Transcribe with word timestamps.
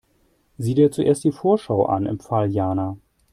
Sieh 0.57 0.73
dir 0.73 0.89
zuerst 0.91 1.23
die 1.23 1.31
Vorschau 1.31 1.85
an, 1.85 2.07
empfahl 2.07 2.49
Jana. 2.49 2.97